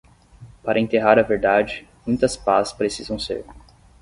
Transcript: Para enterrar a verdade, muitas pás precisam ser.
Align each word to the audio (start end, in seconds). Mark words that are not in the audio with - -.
Para 0.63 0.79
enterrar 0.79 1.19
a 1.19 1.21
verdade, 1.21 1.87
muitas 2.07 2.35
pás 2.35 2.73
precisam 2.73 3.19
ser. 3.19 3.45